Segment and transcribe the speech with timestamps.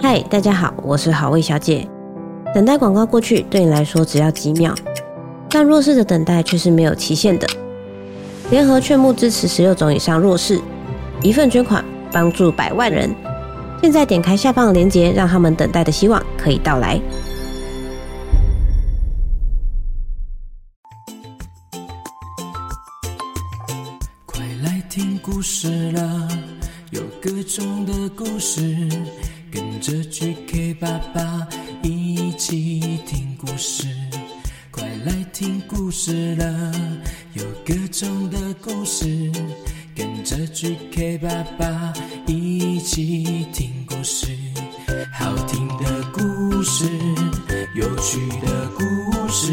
[0.00, 1.88] 嗨，大家好，我是好味小姐。
[2.54, 4.74] 等待广告过去，对你来说只要几秒，
[5.48, 7.46] 但弱势的等待却是没有期限的。
[8.50, 10.60] 联合劝募支持十六种以上弱势，
[11.22, 13.14] 一份捐款帮助百万人。
[13.80, 17.00] 现在点开下方的链接，让他们等待的希望可以到来。
[24.26, 26.28] 快来听故事了，
[26.90, 28.88] 有各种的故事，
[29.84, 31.46] 跟着 GK 爸爸
[31.82, 33.86] 一起听故事。
[34.70, 36.72] 快来听故事了，
[37.34, 39.30] 有各种的故事，
[39.94, 41.92] 跟着 GK 爸爸
[42.26, 44.28] 一起听故事。
[45.12, 46.86] 好听的故事，
[47.76, 49.52] 有趣的故事，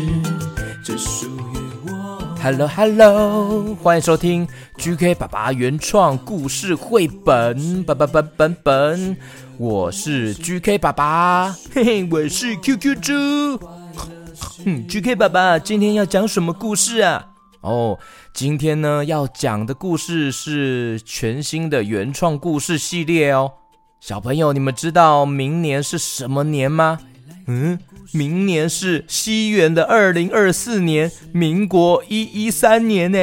[0.81, 2.37] 这属于我。
[2.41, 4.47] Hello Hello，欢迎收听
[4.81, 9.17] GK 爸爸原创故事绘本，本本本本本。
[9.59, 13.13] 我是 GK 爸爸，嘿嘿，我是 QQ 猪。
[14.65, 17.27] 嗯，GK 爸爸今天要讲什么故事啊？
[17.61, 17.99] 哦，
[18.33, 23.51] 今天呢要讲的故事是全新的原创故事系列哦。
[23.99, 26.97] 小朋友，你们知道明年是什么年吗？
[27.45, 27.77] 嗯，
[28.13, 33.19] 明年是西元的二零二四年，民国一一三年呢，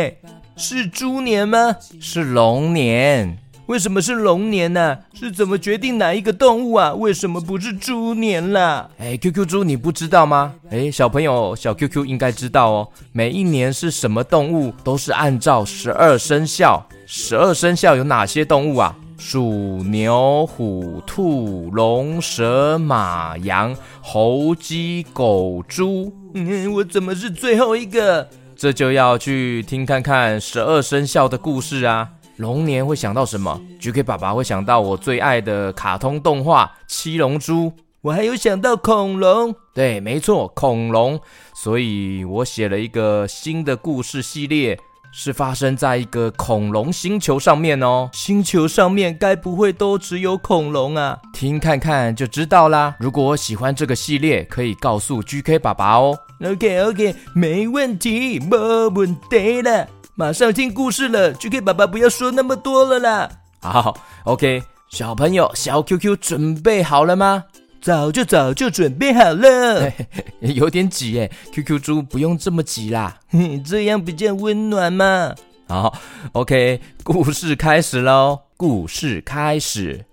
[0.58, 1.76] 是猪年吗？
[2.00, 3.38] 是龙年。
[3.66, 4.98] 为什么是龙年呢、啊？
[5.14, 6.92] 是怎么决定哪一个动物啊？
[6.94, 8.88] 为什么不是猪年啦？
[8.98, 10.54] 哎，QQ 猪，你不知道吗？
[10.70, 12.88] 哎，小朋友，小 QQ 应该知道哦。
[13.12, 16.84] 每一年是什么动物，都是按照十二生肖。
[17.06, 18.96] 十二生肖有哪些动物啊？
[19.16, 26.12] 鼠、牛、虎、兔、龙、蛇、马、羊、猴、鸡、狗、猪。
[26.34, 28.28] 嗯，我怎么是最后一个？
[28.58, 32.08] 这就要去听看看十二生肖的故事啊。
[32.38, 37.66] 龙年会想到什么？GK 爸爸会想到我最爱的卡通动画《七龙珠》，
[38.02, 39.54] 我还有想到恐龙。
[39.72, 41.20] 对，没错，恐龙。
[41.54, 44.76] 所以我写了一个新的故事系列。
[45.10, 51.18] 是发生在一个恐龙星球上面哦，星球上面该不会都只有恐龙啊？
[51.32, 52.94] 听看看就知道啦。
[53.00, 56.14] 如果喜欢这个系列，可以告诉 GK 爸爸哦。
[56.44, 58.56] OK OK，没问题，没
[58.88, 59.88] 问题了。
[60.14, 63.28] 马上听故事了，GK 爸爸不要说那么多了啦。
[63.60, 67.44] 好，OK，小朋友小 QQ 准备好了吗？
[67.80, 69.92] 早就早就准备好了，
[70.42, 73.18] 有点挤耶，QQ 猪不用这么挤啦，
[73.64, 75.34] 这样比较温暖嘛。
[75.68, 75.96] 好
[76.32, 80.04] ，OK，故事开始喽，故事开始。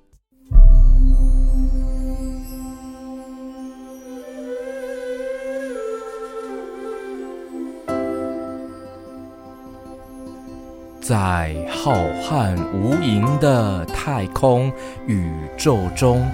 [11.07, 11.93] 在浩
[12.23, 14.71] 瀚无垠的太空
[15.05, 16.25] 宇宙中。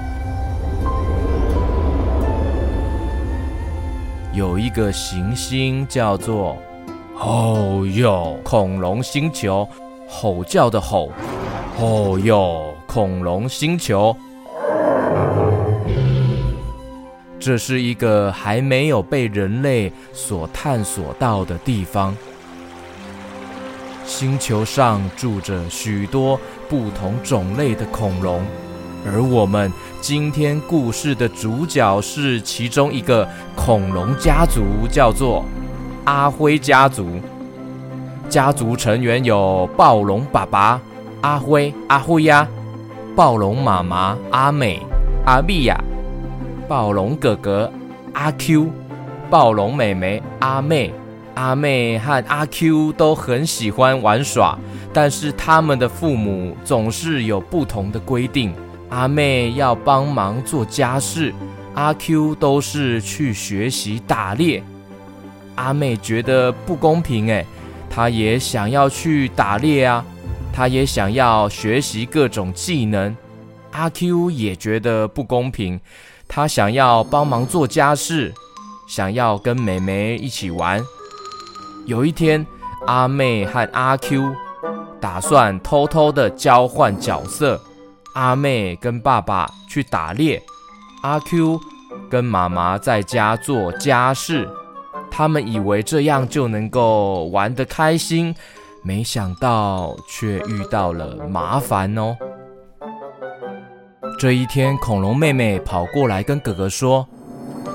[4.33, 6.57] 有一个行星叫做
[7.13, 9.67] “吼哟恐龙星球”，
[10.07, 11.11] 吼叫的吼，
[11.77, 14.15] 吼哟恐龙星球。
[17.37, 22.15] 这是一个还没有被人类所探索到的地方。
[24.21, 26.39] 星球上住着许多
[26.69, 28.39] 不同种类的恐龙。
[29.03, 34.61] 而我们今天故事的主角是其中一个恐龙家族，
[34.91, 35.43] 叫做
[36.05, 37.19] 阿辉家族。
[38.29, 40.79] 家族成员有暴龙爸爸
[41.21, 42.47] 阿辉阿辉呀，
[43.15, 44.79] 暴龙妈妈阿美
[45.25, 45.75] 阿碧呀，
[46.67, 47.71] 暴龙哥哥
[48.13, 48.69] 阿 Q，
[49.31, 50.93] 暴龙妹妹阿妹。
[51.35, 54.57] 阿妹和阿 Q 都很喜欢玩耍，
[54.93, 58.53] 但是他们的父母总是有不同的规定。
[58.89, 61.33] 阿妹要帮忙做家事，
[61.73, 64.61] 阿 Q 都是去学习打猎。
[65.55, 67.45] 阿妹觉得不公平，哎，
[67.89, 70.03] 她也想要去打猎啊，
[70.51, 73.15] 她也想要学习各种技能。
[73.71, 75.79] 阿 Q 也觉得不公平，
[76.27, 78.33] 他想要帮忙做家事，
[78.89, 80.83] 想要跟妹妹一起玩。
[81.85, 82.45] 有一天，
[82.87, 84.35] 阿妹和阿 Q
[84.99, 87.59] 打算偷偷的交换角色。
[88.13, 90.41] 阿妹跟爸爸去打猎，
[91.01, 91.59] 阿 Q
[92.09, 94.49] 跟妈妈在家做家事。
[95.09, 98.35] 他们以为这样就能够玩得开心，
[98.83, 102.15] 没想到却遇到了麻烦哦。
[104.19, 107.07] 这一天，恐龙妹妹跑过来跟哥哥说：“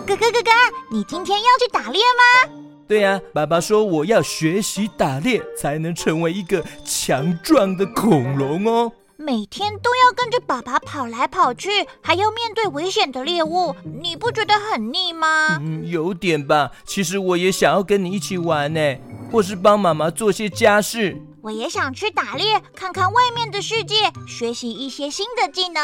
[0.07, 0.51] 哥哥哥哥，
[0.93, 2.53] 你今天要去打猎吗
[2.89, 11.69] ？”“对呀，爸爸说我要学习打猎，才能成为一个强壮的恐龙哦。”每天都要跟着爸爸跑来跑去，
[12.03, 15.59] 还要面对危险的猎物，你不觉得很腻吗？
[15.61, 16.71] 嗯，有点吧。
[16.85, 18.97] 其实我也想要跟你一起玩呢，
[19.33, 21.21] 或是帮妈妈做些家事。
[21.41, 25.83] 我也想去打猎，看看外面的世界，学习一些新的技能。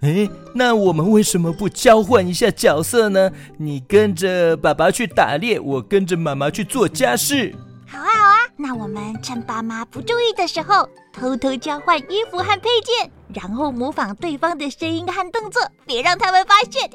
[0.00, 3.30] 哎，那我们为什么不交换一下角色呢？
[3.56, 7.54] 你跟着爸爸去打猎，我跟着妈妈去做家事。
[7.86, 8.34] 好啊，好啊。
[8.56, 16.88] 那我们趁爸妈不注意的时候，偷偷交换衣服和配件，然后模仿对方的声音和动作，别让他们发现。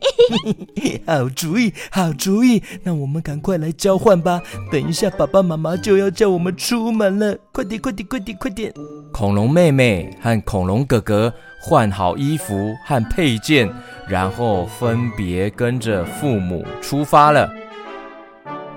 [1.06, 2.64] 好主意，好主意！
[2.84, 4.42] 那我们赶快来交换吧。
[4.72, 8.74] 等一下，爸爸妈妈就要叫我们出门了，快点，快点，快点，快点！
[9.12, 13.70] 恐龙妹妹和恐龙哥哥换好衣服和配件，
[14.08, 17.50] 然后分别跟着父母出发了。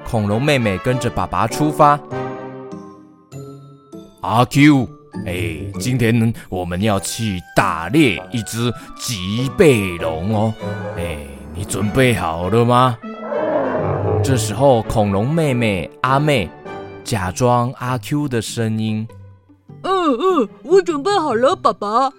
[0.04, 1.98] 恐龙妹妹跟着爸爸出发。
[4.20, 4.88] 阿 Q，
[5.26, 10.54] 哎，今天，我们要去打猎一只棘背龙哦，
[10.96, 11.16] 哎，
[11.54, 12.98] 你准备好了吗？
[14.22, 16.48] 这时候，恐龙妹妹阿妹
[17.02, 19.08] 假装阿 Q 的声音，
[19.82, 22.12] 嗯嗯，我准备好了，爸爸。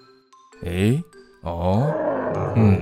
[0.66, 1.02] 哎，
[1.42, 1.92] 哦，
[2.56, 2.80] 嗯，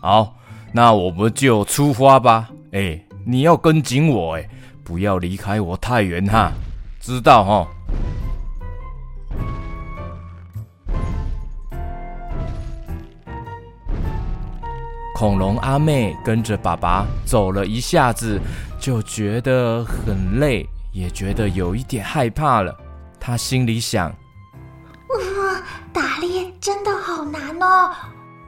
[0.00, 0.36] 好，
[0.72, 2.50] 那我们就出发吧。
[2.72, 4.48] 诶，你要跟紧我，诶，
[4.82, 6.52] 不要离开我太远哈，
[7.00, 7.68] 知道哈？
[15.14, 18.40] 恐龙阿妹跟着爸爸走了一下子，
[18.80, 22.76] 就觉得很累，也觉得有一点害怕了。
[23.20, 24.23] 她心里想：“哇，
[25.94, 27.92] 打猎真的好难哦！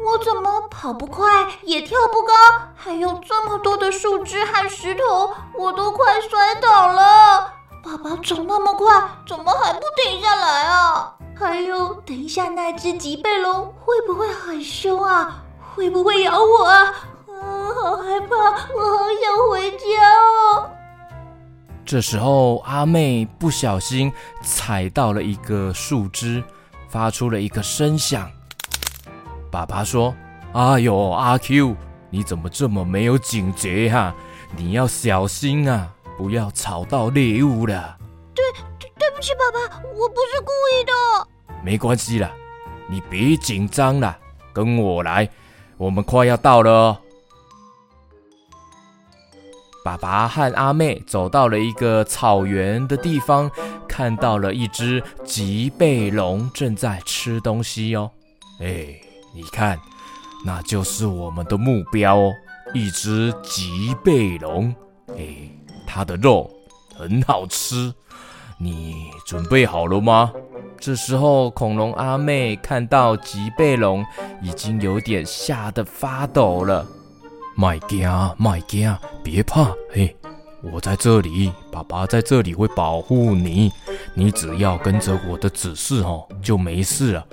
[0.00, 2.34] 我怎么跑不快，也跳不高，
[2.74, 7.52] 还有这么多的树枝和石头，我都快摔倒了。
[7.84, 11.14] 爸爸走那么快，怎么还不停下来啊？
[11.38, 15.44] 还有，等一下那只棘背龙会不会很凶啊？”
[15.76, 16.94] 会不会咬我啊？
[17.28, 18.34] 嗯，好害怕，
[18.74, 20.70] 我好想回家哦。
[21.84, 24.12] 这时候，阿妹不小心
[24.42, 26.42] 踩到了一个树枝，
[26.88, 28.30] 发出了一个声响。
[29.50, 30.14] 爸爸说
[30.52, 31.76] ：“哎呦，阿 Q，
[32.10, 34.14] 你怎么这么没有警觉哈？
[34.56, 37.96] 你要小心啊，不要吵到猎物了。”
[38.34, 38.44] 对，
[38.78, 40.92] 对，对不起，爸爸，我不是故意的。
[41.62, 42.30] 没关系啦，
[42.88, 44.18] 你别紧张啦，
[44.52, 45.28] 跟我来。
[45.78, 46.98] 我们快要到了哦。
[49.84, 53.50] 爸爸和阿妹走到了一个草原的地方，
[53.96, 58.10] 看到了一只棘背龙正在吃东西哦。
[58.60, 58.88] 哎，
[59.34, 59.80] 你看，
[60.44, 62.32] 那就是我们的目标哦，
[62.74, 64.68] 一只棘背龙。
[65.16, 65.48] 哎，
[65.86, 66.50] 它的肉
[66.94, 67.90] 很好吃。
[68.58, 68.94] 你
[69.24, 70.30] 准备好了吗？
[70.78, 74.04] 这时候，恐龙阿妹看到棘背龙
[74.42, 76.86] 已经有点吓得发抖了。
[77.56, 78.06] 麦惊，
[78.36, 78.94] 麦惊，
[79.24, 80.14] 别怕，嘿，
[80.62, 83.72] 我在这里，爸爸在这里会保护你。
[84.18, 87.26] 你只要跟着我的指示哦，就没事了。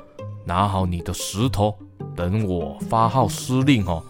[0.45, 1.73] 拿好你的石头，
[2.13, 4.03] 等我发号施令哦，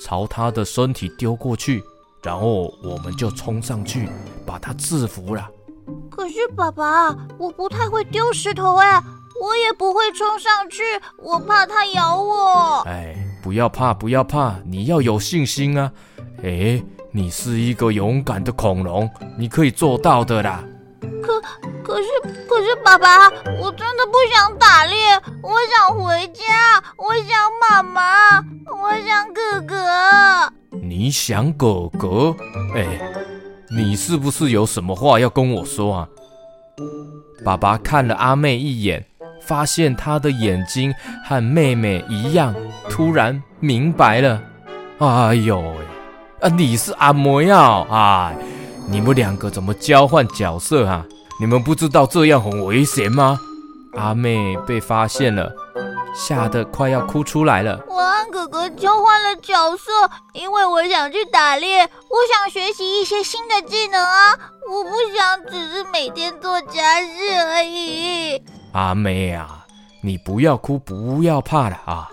[0.00, 1.82] 朝他的身体丢过去，
[2.22, 4.08] 然后我们就冲上去
[4.46, 5.50] 把他制服了。
[6.08, 7.08] 可是爸爸，
[7.38, 9.02] 我不太会丢石头哎，
[9.42, 10.80] 我也不会冲上去，
[11.18, 12.82] 我怕它咬我。
[12.86, 15.90] 哎，不要怕，不要怕，你要有信心啊！
[16.44, 16.80] 哎，
[17.10, 20.62] 你是一个勇敢的恐龙，你可以做到的啦。
[21.20, 21.42] 可
[21.84, 22.08] 可是
[22.48, 23.28] 可是爸爸，
[23.60, 24.96] 我真的不想打猎，
[25.42, 28.38] 我想回家，我想妈妈，
[28.70, 30.52] 我想哥哥。
[30.82, 32.34] 你想哥哥？
[32.74, 32.86] 哎。
[33.74, 36.08] 你是不是有什么话要跟我说啊？
[37.42, 39.06] 爸爸看了阿妹一眼，
[39.40, 40.92] 发现她的眼睛
[41.26, 42.54] 和妹妹一样，
[42.90, 44.42] 突然明白了。
[44.98, 45.76] 哎呦喂，
[46.42, 47.86] 啊，你是阿妹啊？
[47.90, 48.36] 哎，
[48.86, 51.06] 你们两个怎么交换角色啊？
[51.42, 53.36] 你们不知道这样很危险吗？
[53.94, 55.52] 阿妹被发现了。
[56.14, 57.80] 吓得快要哭出来了。
[57.88, 59.90] 我和哥哥交换了角色，
[60.34, 64.38] 因为我想去打猎，我想学习一些新的技能啊！
[64.70, 68.40] 我不想只是每天做家事而已。
[68.70, 69.66] 阿妹啊，
[70.00, 72.08] 你不要哭，不要怕了啊！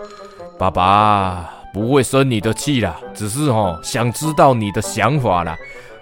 [0.57, 5.55] 爸爸不会生你的气啦，只是哦想知道你的想法啦。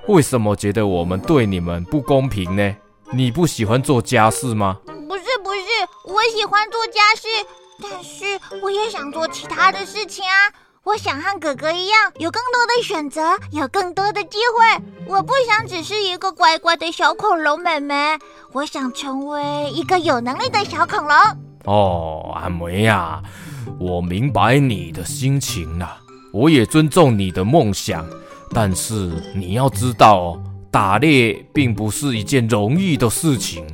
[0.07, 2.73] 为什么觉得我们对你们不公平呢？
[3.13, 4.77] 你不喜欢做家事吗？
[4.85, 5.69] 不是不是，
[6.05, 7.27] 我喜欢做家事。
[7.79, 10.51] 但是我也想做其他的事情啊！
[10.83, 14.83] 我想和哥哥一样，有更多的选择，有更多的机会。
[15.07, 18.17] 我不想只是一个乖乖的小恐龙妹妹，
[18.51, 21.15] 我想成为一个有能力的小恐龙。
[21.65, 23.21] 哦，阿梅呀，
[23.79, 25.97] 我明白你的心情啦，
[26.31, 28.07] 我也尊重你的梦想，
[28.53, 28.93] 但是
[29.35, 33.65] 你要知道哦，打猎并不是一件容易的事情，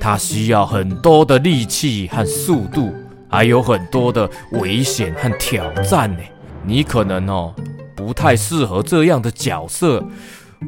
[0.00, 2.92] 它需要很多的力气和速度，
[3.28, 6.20] 还有很多的危险和挑战呢。
[6.64, 7.54] 你可能哦，
[7.96, 10.04] 不太适合这样的角色，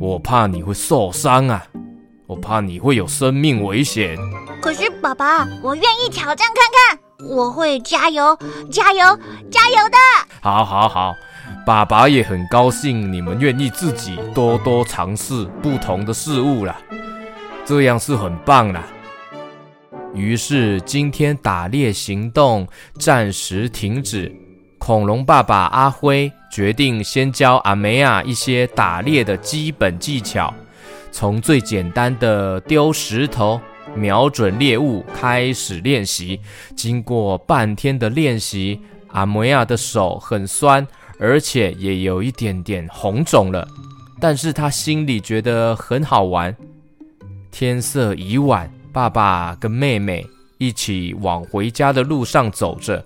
[0.00, 1.64] 我怕你会受伤啊。
[2.26, 4.16] 我怕你会有生命危险。
[4.62, 8.38] 可是爸爸，我愿意挑战看看，我会加油，
[8.70, 9.18] 加油，
[9.50, 9.98] 加油的。
[10.40, 11.14] 好，好，好，
[11.64, 16.76] 爸爸也很高兴你们愿意自己多多尝试不同的事物啦，
[17.64, 18.84] 这样是很棒啦。
[20.12, 22.66] 于是今天打猎行动
[22.98, 24.34] 暂时停止，
[24.78, 30.52] 恐龙爸爸阿辉决定先教阿梅亚一些打猎的基本技巧。
[31.12, 33.60] 从最简单的丢石头、
[33.94, 36.40] 瞄准猎物开始练习。
[36.74, 38.80] 经过半天的练习，
[39.12, 40.86] 阿梅亚的手很酸，
[41.22, 43.66] 而且也有一点点红肿了。
[44.18, 46.54] 但是他心里觉得很好玩。
[47.52, 50.26] 天色已晚，爸爸跟妹妹
[50.58, 53.04] 一起往回家的路上走着，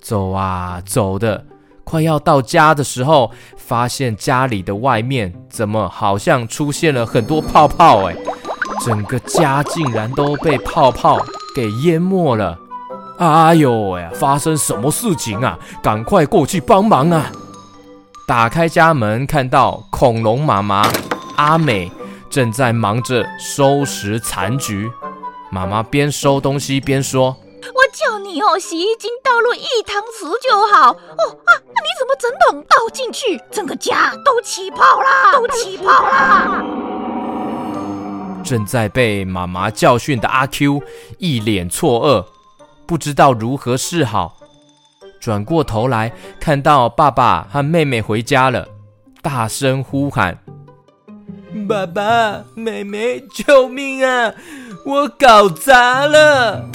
[0.00, 1.44] 走啊走的。
[1.84, 8.08] 快要到家的时候，发现家里的外面怎么好像出现了很多泡泡？
[8.08, 8.16] 哎，
[8.80, 11.18] 整个家竟然都被泡泡
[11.54, 12.58] 给淹没了！
[13.18, 15.58] 哎呦喂，发生什么事情啊？
[15.82, 17.30] 赶快过去帮忙啊！
[18.26, 20.90] 打开家门，看到恐龙妈妈
[21.36, 21.92] 阿美
[22.28, 24.90] 正在忙着收拾残局。
[25.50, 27.36] 妈妈边收东西边说。
[27.62, 31.50] 我叫你哦，洗衣精倒入一汤匙就好哦啊！
[31.72, 36.62] 那你怎么整桶倒进去，整个家都起泡啦，都起泡啦！
[38.44, 40.82] 正在被妈妈教训的阿 Q
[41.18, 42.26] 一脸错愕，
[42.86, 44.36] 不知道如何是好。
[45.20, 48.68] 转过头来看到爸爸和妹妹回家了，
[49.22, 50.38] 大声呼喊
[51.66, 54.34] ：“爸爸、妹妹，救命啊！
[54.84, 56.68] 我搞砸了！”